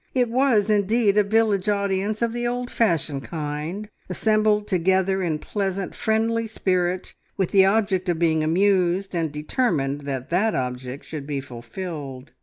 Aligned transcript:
It 0.15 0.29
was, 0.29 0.67
indeed, 0.71 1.15
a 1.15 1.23
village 1.23 1.69
audience 1.69 2.23
of 2.23 2.33
the 2.33 2.47
old 2.47 2.71
fashioned 2.71 3.23
kind, 3.23 3.87
assembled 4.09 4.67
together 4.67 5.21
in 5.21 5.37
pleasant, 5.37 5.93
friendly 5.93 6.47
spirit, 6.47 7.13
with 7.37 7.51
the 7.51 7.65
object 7.67 8.09
of 8.09 8.17
being 8.17 8.43
amused, 8.43 9.13
and 9.15 9.31
determined 9.31 10.01
that 10.01 10.31
that 10.31 10.55
object 10.55 11.05
should 11.05 11.27
be 11.27 11.39
fulfilled. 11.39 12.33